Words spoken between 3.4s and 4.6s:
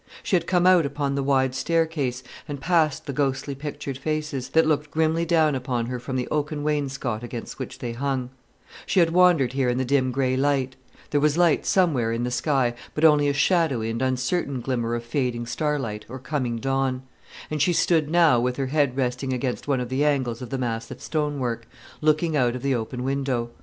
pictured faces,